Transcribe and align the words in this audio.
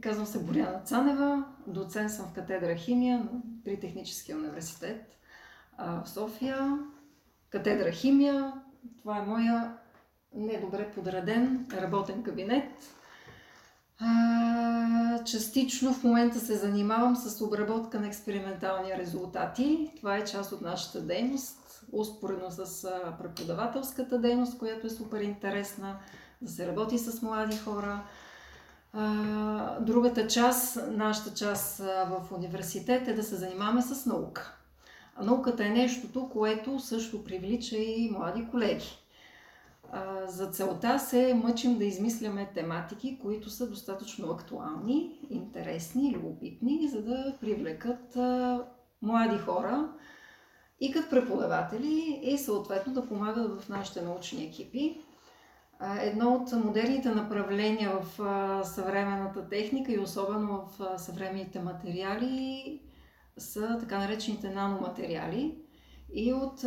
Казвам 0.00 0.26
се 0.26 0.44
Боряна 0.44 0.80
Цанева, 0.84 1.44
доцент 1.66 2.10
съм 2.10 2.26
в 2.26 2.32
катедра 2.32 2.74
химия 2.74 3.28
при 3.64 3.80
Техническия 3.80 4.36
университет 4.36 5.18
в 5.78 6.02
София. 6.06 6.78
Катедра 7.50 7.92
химия, 7.92 8.52
това 8.98 9.18
е 9.18 9.26
моя 9.26 9.76
недобре 10.34 10.90
подреден 10.90 11.66
работен 11.72 12.22
кабинет. 12.22 12.70
Частично 15.24 15.94
в 15.94 16.04
момента 16.04 16.40
се 16.40 16.56
занимавам 16.56 17.16
с 17.16 17.44
обработка 17.44 18.00
на 18.00 18.06
експериментални 18.06 18.98
резултати. 18.98 19.92
Това 19.96 20.16
е 20.16 20.24
част 20.24 20.52
от 20.52 20.60
нашата 20.60 21.00
дейност, 21.00 21.84
успоредно 21.92 22.50
с 22.50 22.90
преподавателската 23.22 24.18
дейност, 24.18 24.58
която 24.58 24.86
е 24.86 24.90
супер 24.90 25.20
интересна, 25.20 25.96
да 26.42 26.50
се 26.50 26.66
работи 26.66 26.98
с 26.98 27.22
млади 27.22 27.56
хора. 27.56 28.04
Другата 29.80 30.26
част, 30.26 30.78
нашата 30.90 31.34
част 31.34 31.78
в 31.78 32.22
университет 32.34 33.08
е 33.08 33.14
да 33.14 33.22
се 33.22 33.36
занимаваме 33.36 33.82
с 33.82 34.06
наука. 34.06 34.56
А 35.16 35.24
науката 35.24 35.66
е 35.66 35.70
нещото, 35.70 36.28
което 36.28 36.78
също 36.78 37.24
привлича 37.24 37.76
и 37.76 38.10
млади 38.10 38.48
колеги. 38.50 38.98
За 40.26 40.46
целта 40.46 40.98
се 40.98 41.34
мъчим 41.34 41.78
да 41.78 41.84
измисляме 41.84 42.50
тематики, 42.54 43.18
които 43.22 43.50
са 43.50 43.70
достатъчно 43.70 44.30
актуални, 44.30 45.20
интересни, 45.30 46.14
любопитни, 46.16 46.88
за 46.88 47.02
да 47.02 47.36
привлекат 47.40 48.16
млади 49.02 49.38
хора 49.38 49.92
и 50.80 50.92
като 50.92 51.10
преподаватели 51.10 52.20
и 52.22 52.38
съответно 52.38 52.92
да 52.92 53.06
помагат 53.08 53.60
в 53.60 53.68
нашите 53.68 54.02
научни 54.02 54.44
екипи. 54.44 55.00
Едно 56.00 56.34
от 56.34 56.64
модерните 56.64 57.08
направления 57.10 57.90
в 57.90 58.16
съвременната 58.64 59.48
техника 59.48 59.92
и 59.92 59.98
особено 59.98 60.68
в 60.78 60.98
съвременните 60.98 61.60
материали 61.60 62.80
са 63.38 63.76
така 63.80 63.98
наречените 63.98 64.50
наноматериали. 64.50 65.58
И 66.14 66.32
от 66.32 66.60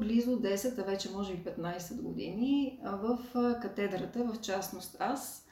близо 0.00 0.40
10, 0.40 0.78
а 0.78 0.82
вече 0.82 1.10
може 1.12 1.32
и 1.32 1.44
15 1.44 2.02
години 2.02 2.80
в 2.84 3.18
катедрата, 3.62 4.24
в 4.24 4.40
частност 4.40 4.96
аз, 5.00 5.46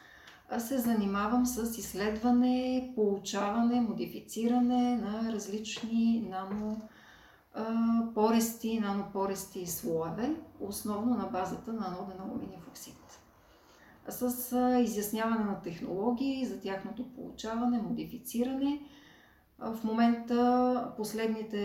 се 0.58 0.78
занимавам 0.78 1.46
с 1.46 1.78
изследване, 1.78 2.92
получаване, 2.94 3.80
модифициране 3.80 4.96
на 4.96 5.32
различни 5.32 6.28
нано 6.30 6.88
порести, 8.14 8.80
нанопорести 8.80 9.66
слоеве, 9.66 10.36
основно 10.60 11.14
на 11.14 11.26
базата 11.26 11.72
на 11.72 11.86
аноден 11.86 12.20
алуминиев 12.20 12.68
оксид. 12.68 12.96
С 14.08 14.56
изясняване 14.84 15.44
на 15.44 15.62
технологии 15.62 16.46
за 16.46 16.60
тяхното 16.60 17.14
получаване, 17.14 17.82
модифициране– 17.82 18.80
в 19.58 19.84
момента, 19.84 20.92
последните 20.96 21.58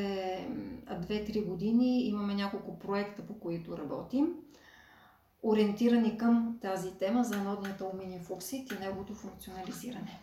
2-3 0.90 1.46
години, 1.46 2.08
имаме 2.08 2.36
няколко 2.36 2.80
проекта, 2.80 3.28
по 3.28 3.40
които 3.40 3.78
работим, 3.78 4.36
ориентирани 5.44 6.18
към 6.18 6.58
тази 6.62 6.98
тема 6.98 7.24
за 7.24 7.36
анодният 7.36 7.82
алуминиев 7.82 8.32
оксид 8.32 8.72
и 8.72 8.80
неговото 8.80 9.16
функционализиране. 9.16 10.20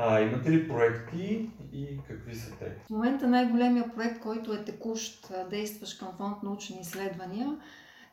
А 0.00 0.20
имате 0.20 0.50
ли 0.50 0.68
проекти 0.68 1.50
и 1.72 2.00
какви 2.08 2.34
са 2.34 2.56
те? 2.58 2.76
В 2.86 2.90
момента 2.90 3.28
най-големия 3.28 3.94
проект, 3.94 4.20
който 4.20 4.52
е 4.52 4.64
текущ, 4.64 5.32
действащ 5.50 5.98
към 5.98 6.08
фонд 6.16 6.42
научни 6.42 6.80
изследвания, 6.80 7.56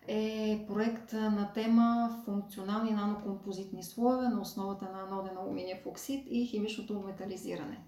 е 0.07 0.65
проект 0.67 1.13
на 1.13 1.51
тема 1.53 2.19
функционални 2.25 2.91
нанокомпозитни 2.91 3.83
слоеве 3.83 4.27
на 4.27 4.41
основата 4.41 4.85
на 4.85 5.01
аноден 5.01 5.37
алуминиев 5.37 5.85
оксид 5.85 6.27
и 6.29 6.45
химичното 6.45 7.03
метализиране. 7.05 7.79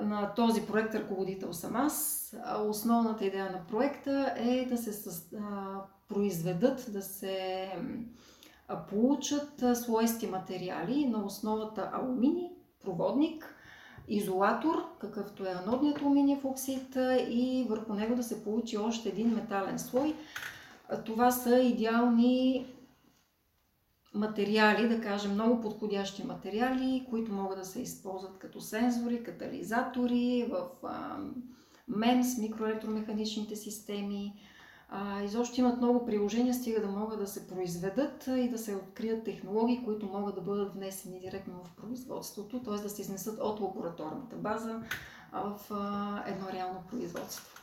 На 0.00 0.34
този 0.34 0.66
проект 0.66 0.94
ръководител 0.94 1.52
съм 1.52 1.76
аз. 1.76 2.18
Основната 2.66 3.24
идея 3.24 3.44
на 3.44 3.66
проекта 3.66 4.34
е 4.36 4.66
да 4.68 4.76
се 4.76 5.22
произведат, 6.08 6.86
да 6.92 7.02
се 7.02 7.68
получат 8.88 9.64
слоисти 9.74 10.26
материали 10.26 11.06
на 11.06 11.24
основата 11.24 11.90
алуминий, 11.92 12.50
проводник, 12.82 13.54
изолатор, 14.08 14.98
какъвто 14.98 15.46
е 15.46 15.54
анодният 15.64 16.00
алуминиев 16.00 16.44
оксид 16.44 16.96
и 17.28 17.66
върху 17.68 17.94
него 17.94 18.14
да 18.14 18.22
се 18.22 18.44
получи 18.44 18.78
още 18.78 19.08
един 19.08 19.28
метален 19.28 19.78
слой, 19.78 20.14
това 21.04 21.30
са 21.30 21.58
идеални 21.58 22.66
материали, 24.14 24.88
да 24.88 25.00
кажем 25.00 25.32
много 25.32 25.60
подходящи 25.60 26.24
материали, 26.24 27.06
които 27.10 27.32
могат 27.32 27.58
да 27.58 27.64
се 27.64 27.82
използват 27.82 28.38
като 28.38 28.60
сензори, 28.60 29.22
катализатори, 29.22 30.50
в 30.50 30.66
МЕМС, 31.88 32.38
микроелектромеханичните 32.38 33.56
системи. 33.56 34.34
Изобщо 35.24 35.60
имат 35.60 35.76
много 35.76 36.06
приложения, 36.06 36.54
стига 36.54 36.80
да 36.80 36.86
могат 36.86 37.18
да 37.18 37.26
се 37.26 37.48
произведат 37.48 38.26
и 38.26 38.48
да 38.48 38.58
се 38.58 38.76
открият 38.76 39.24
технологии, 39.24 39.84
които 39.84 40.06
могат 40.06 40.34
да 40.34 40.40
бъдат 40.40 40.74
внесени 40.74 41.20
директно 41.20 41.54
в 41.64 41.82
производството, 41.82 42.62
т.е. 42.62 42.74
да 42.74 42.90
се 42.90 43.02
изнесат 43.02 43.38
от 43.40 43.60
лабораторната 43.60 44.36
база 44.36 44.80
в 45.32 45.58
едно 46.26 46.46
реално 46.52 46.82
производство. 46.90 47.58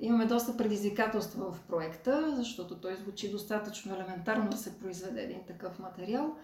Имаме 0.00 0.26
доста 0.26 0.56
предизвикателства 0.56 1.52
в 1.52 1.60
проекта, 1.60 2.32
защото 2.36 2.80
той 2.80 2.96
звучи 2.96 3.30
достатъчно 3.30 3.94
елементарно 3.94 4.50
да 4.50 4.56
се 4.56 4.78
произведе 4.78 5.22
един 5.22 5.40
такъв 5.46 5.78
материал. 5.78 6.36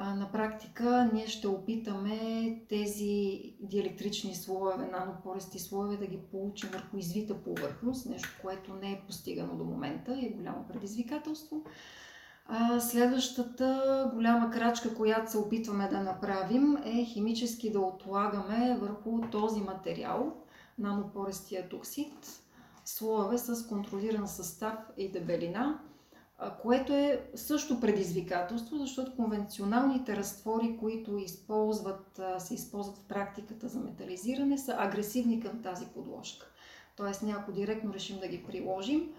На 0.00 0.28
практика 0.32 1.10
ние 1.12 1.26
ще 1.26 1.48
опитаме 1.48 2.18
тези 2.68 3.40
диелектрични 3.60 4.34
слоеве, 4.34 4.86
нанопорести 4.86 5.58
слоеве 5.58 5.96
да 5.96 6.06
ги 6.06 6.18
получим 6.30 6.70
върху 6.72 6.96
извита 6.96 7.42
повърхност, 7.42 8.06
нещо, 8.06 8.28
което 8.42 8.74
не 8.74 8.92
е 8.92 9.02
постигано 9.06 9.56
до 9.56 9.64
момента 9.64 10.14
и 10.14 10.26
е 10.26 10.30
голямо 10.30 10.66
предизвикателство. 10.68 11.64
А, 12.46 12.80
следващата 12.80 14.10
голяма 14.14 14.50
крачка, 14.50 14.94
която 14.94 15.30
се 15.30 15.38
опитваме 15.38 15.88
да 15.88 16.00
направим 16.00 16.76
е 16.84 17.04
химически 17.04 17.72
да 17.72 17.80
отлагаме 17.80 18.78
върху 18.80 19.20
този 19.30 19.60
материал, 19.60 20.36
нанопорестия 20.78 21.68
токсид, 21.68 22.42
слоеве 22.84 23.38
с 23.38 23.66
контролиран 23.66 24.28
състав 24.28 24.78
и 24.96 25.12
дебелина, 25.12 25.80
което 26.50 26.92
е 26.92 27.20
също 27.34 27.80
предизвикателство, 27.80 28.76
защото 28.76 29.16
конвенционалните 29.16 30.16
разтвори, 30.16 30.76
които 30.80 31.18
използват, 31.18 32.20
се 32.38 32.54
използват 32.54 32.98
в 32.98 33.04
практиката 33.04 33.68
за 33.68 33.80
метализиране, 33.80 34.58
са 34.58 34.74
агресивни 34.78 35.40
към 35.40 35.62
тази 35.62 35.86
подложка. 35.86 36.46
Тоест, 36.96 37.22
някой 37.22 37.54
директно 37.54 37.94
решим 37.94 38.18
да 38.18 38.28
ги 38.28 38.42
приложим, 38.42 39.12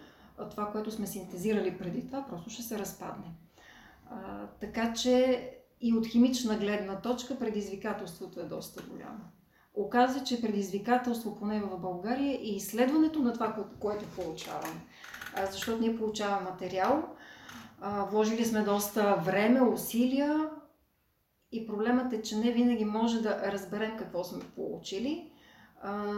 това, 0.51 0.71
което 0.71 0.91
сме 0.91 1.07
синтезирали 1.07 1.77
преди 1.77 2.07
това, 2.07 2.25
просто 2.29 2.49
ще 2.49 2.63
се 2.63 2.79
разпадне. 2.79 3.31
А, 4.09 4.47
така 4.59 4.93
че 4.93 5.49
и 5.81 5.93
от 5.93 6.07
химична 6.07 6.57
гледна 6.57 7.01
точка 7.01 7.39
предизвикателството 7.39 8.39
е 8.39 8.43
доста 8.43 8.83
голямо 8.83 9.23
оказа, 9.73 10.23
че 10.23 10.41
предизвикателство 10.41 11.35
поне 11.35 11.61
в 11.61 11.77
България 11.77 12.31
е 12.31 12.55
изследването 12.55 13.19
на 13.19 13.33
това, 13.33 13.55
което 13.79 14.05
получаваме. 14.05 14.81
Защото 15.51 15.81
ние 15.81 15.97
получаваме 15.97 16.49
материал, 16.49 17.03
вложили 17.81 18.45
сме 18.45 18.61
доста 18.61 19.15
време, 19.15 19.61
усилия 19.61 20.49
и 21.51 21.67
проблемът 21.67 22.13
е, 22.13 22.21
че 22.21 22.37
не 22.37 22.51
винаги 22.51 22.85
може 22.85 23.21
да 23.21 23.51
разберем 23.51 23.97
какво 23.97 24.23
сме 24.23 24.43
получили. 24.55 25.29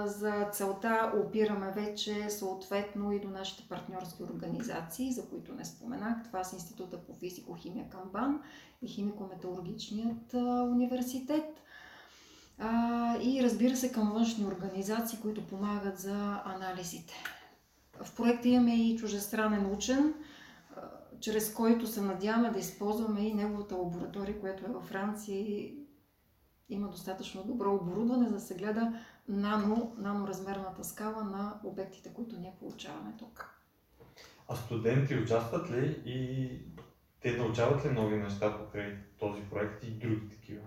За 0.05 0.49
целта 0.51 1.11
опираме 1.25 1.71
вече 1.71 2.29
съответно 2.29 3.11
и 3.11 3.19
до 3.19 3.27
нашите 3.27 3.69
партньорски 3.69 4.23
организации, 4.23 5.11
за 5.11 5.29
които 5.29 5.53
не 5.53 5.65
споменах. 5.65 6.23
Това 6.23 6.43
са 6.43 6.55
Института 6.55 6.97
по 7.05 7.13
физико-химия 7.13 7.89
Камбан 7.89 8.41
и 8.81 8.87
Химико-металургичният 8.87 10.33
университет 10.71 11.61
и 13.21 13.39
разбира 13.43 13.75
се 13.75 13.91
към 13.91 14.11
външни 14.11 14.45
организации, 14.45 15.19
които 15.21 15.47
помагат 15.47 15.99
за 15.99 16.41
анализите. 16.45 17.13
В 18.03 18.15
проекта 18.15 18.47
имаме 18.47 18.75
и 18.75 18.97
чужестранен 18.97 19.73
учен, 19.73 20.13
чрез 21.19 21.53
който 21.53 21.87
се 21.87 22.01
надяваме 22.01 22.49
да 22.49 22.59
използваме 22.59 23.21
и 23.21 23.33
неговата 23.33 23.75
лаборатория, 23.75 24.39
която 24.39 24.65
е 24.65 24.73
във 24.73 24.83
Франция 24.83 25.39
и 25.39 25.79
има 26.69 26.87
достатъчно 26.87 27.43
добро 27.43 27.75
оборудване, 27.75 28.27
за 28.27 28.33
да 28.33 28.39
се 28.39 28.55
гледа 28.55 28.93
нано, 29.27 29.95
наноразмерната 29.97 30.83
скала 30.83 31.23
на 31.23 31.59
обектите, 31.63 32.13
които 32.13 32.39
ние 32.39 32.55
получаваме 32.59 33.13
тук. 33.19 33.59
А 34.47 34.55
студенти 34.55 35.15
участват 35.15 35.71
ли 35.71 36.01
и 36.05 36.49
те 37.21 37.37
научават 37.37 37.85
ли 37.85 37.91
нови 37.91 38.17
неща 38.17 38.57
покрай 38.57 38.97
този 39.19 39.41
проект 39.41 39.83
и 39.83 39.91
други 39.91 40.29
такива? 40.29 40.61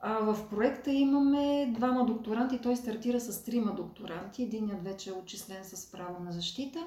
А 0.00 0.18
в 0.18 0.48
проекта 0.50 0.90
имаме 0.90 1.72
двама 1.74 2.06
докторанти, 2.06 2.60
той 2.60 2.76
стартира 2.76 3.20
с 3.20 3.44
трима 3.44 3.74
докторанти. 3.74 4.42
Единият 4.42 4.84
вече 4.84 5.10
е 5.10 5.12
отчислен 5.12 5.64
с 5.64 5.92
право 5.92 6.24
на 6.24 6.32
защита 6.32 6.86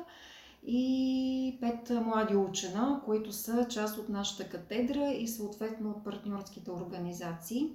и 0.67 1.57
пет 1.61 1.89
млади 2.05 2.35
учена, 2.35 3.01
които 3.05 3.31
са 3.31 3.67
част 3.69 3.97
от 3.97 4.09
нашата 4.09 4.49
катедра 4.49 5.11
и 5.11 5.27
съответно 5.27 5.89
от 5.89 6.03
партньорските 6.03 6.71
организации. 6.71 7.71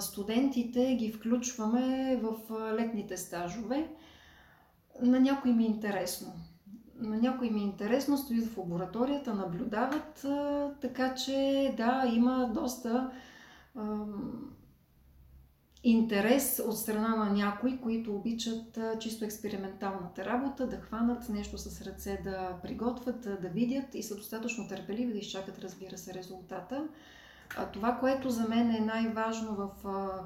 Студентите 0.00 0.94
ги 0.94 1.12
включваме 1.12 2.16
в 2.22 2.36
летните 2.74 3.16
стажове. 3.16 3.88
На 5.02 5.20
някой 5.20 5.52
ми 5.52 5.64
е 5.64 5.66
интересно. 5.66 6.32
На 6.96 7.16
някой 7.16 7.50
ми 7.50 7.60
е 7.60 7.64
интересно, 7.64 8.18
стоят 8.18 8.46
в 8.46 8.58
лабораторията, 8.58 9.34
наблюдават, 9.34 10.26
така 10.80 11.14
че 11.14 11.74
да, 11.76 12.04
има 12.14 12.50
доста 12.54 13.10
интерес 15.84 16.62
от 16.66 16.78
страна 16.78 17.16
на 17.16 17.30
някои, 17.30 17.80
които 17.80 18.16
обичат 18.16 18.78
чисто 19.00 19.24
експерименталната 19.24 20.24
работа, 20.24 20.66
да 20.66 20.76
хванат 20.76 21.28
нещо 21.28 21.58
с 21.58 21.82
ръце, 21.82 22.20
да 22.24 22.56
приготвят, 22.62 23.20
да 23.20 23.48
видят 23.48 23.94
и 23.94 24.02
са 24.02 24.16
достатъчно 24.16 24.68
търпеливи 24.68 25.12
да 25.12 25.18
изчакат, 25.18 25.58
разбира 25.58 25.98
се, 25.98 26.14
резултата. 26.14 26.88
Това, 27.72 27.96
което 27.96 28.30
за 28.30 28.48
мен 28.48 28.70
е 28.70 28.80
най-важно 28.80 29.54
в 29.54 29.70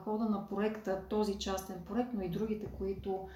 хода 0.05 0.25
на 0.25 0.49
проекта, 0.49 1.03
този 1.09 1.39
частен 1.39 1.77
проект, 1.87 2.11
но 2.15 2.23
и 2.23 2.29
другите, 2.29 2.67
които 2.79 3.29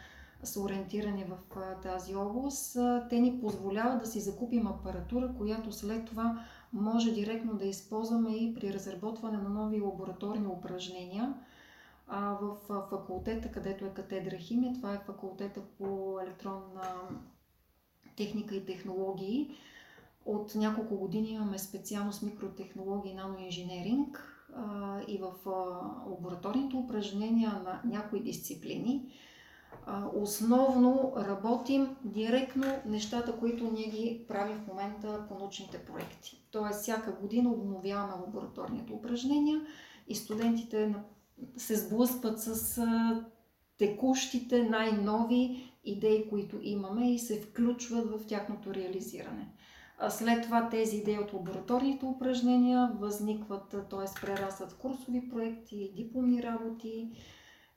са 0.42 0.60
ориентирани 0.60 1.24
в 1.24 1.36
тази 1.82 2.14
област, 2.14 2.76
те 3.10 3.20
ни 3.20 3.40
позволяват 3.40 4.00
да 4.00 4.06
си 4.06 4.20
закупим 4.20 4.66
апаратура, 4.66 5.34
която 5.38 5.72
след 5.72 6.04
това 6.04 6.44
може 6.72 7.12
директно 7.12 7.54
да 7.54 7.64
използваме 7.64 8.36
и 8.36 8.54
при 8.54 8.72
разработване 8.72 9.38
на 9.38 9.48
нови 9.48 9.80
лабораторни 9.80 10.46
упражнения– 10.46 11.34
а, 12.10 12.38
в 12.42 12.56
факултета, 12.90 13.50
където 13.50 13.84
е 13.84 13.94
катедра 13.94 14.36
химия. 14.36 14.74
Това 14.74 14.94
е 14.94 15.02
факултета 15.06 15.60
по 15.78 16.18
електронна 16.22 17.08
техника 18.16 18.54
и 18.54 18.66
технологии. 18.66 19.50
От 20.24 20.54
няколко 20.54 20.98
години 20.98 21.30
имаме 21.30 21.58
специалност 21.58 22.22
микротехнологии 22.22 23.12
и 23.12 23.14
наноинженеринг 23.14 24.36
и 25.08 25.18
в 25.18 25.32
лабораторните 26.06 26.76
упражнения 26.76 27.50
на 27.50 27.80
някои 27.84 28.22
дисциплини. 28.22 29.12
Основно 30.14 31.12
работим 31.16 31.96
директно 32.04 32.66
нещата, 32.86 33.38
които 33.38 33.70
ние 33.72 33.88
ги 33.88 34.24
правим 34.28 34.56
в 34.56 34.66
момента 34.66 35.24
по 35.28 35.34
научните 35.34 35.78
проекти. 35.78 36.44
Тоест, 36.50 36.80
всяка 36.80 37.12
година 37.12 37.50
обновяваме 37.50 38.12
лабораторните 38.12 38.92
упражнения 38.92 39.60
и 40.08 40.14
студентите 40.14 40.94
се 41.56 41.76
сблъскват 41.76 42.42
с 42.42 42.82
текущите 43.78 44.62
най-нови 44.62 45.72
идеи, 45.84 46.28
които 46.28 46.58
имаме 46.62 47.14
и 47.14 47.18
се 47.18 47.40
включват 47.40 48.10
в 48.10 48.26
тяхното 48.26 48.74
реализиране. 48.74 49.48
След 50.08 50.42
това 50.42 50.68
тези 50.68 50.96
идеи 50.96 51.18
от 51.18 51.32
лабораторните 51.32 52.04
упражнения 52.04 52.92
възникват, 52.98 53.68
т.е. 53.70 54.26
прерастват 54.26 54.72
в 54.72 54.78
курсови 54.78 55.28
проекти, 55.28 55.92
дипломни 55.96 56.42
работи 56.42 57.10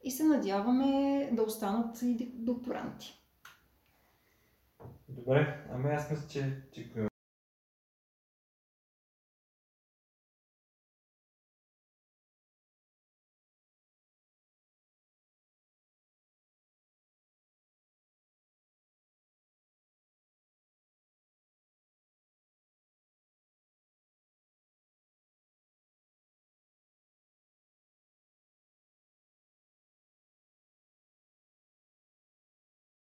и 0.03 0.11
се 0.11 0.23
надяваме 0.23 1.29
да 1.33 1.43
останат 1.43 2.01
и 2.01 2.31
докторанти. 2.35 3.19
Добре, 5.09 5.67
ами 5.71 5.93
аз 5.93 6.11
мисля, 6.11 6.27
че, 6.29 6.61
че 6.71 6.91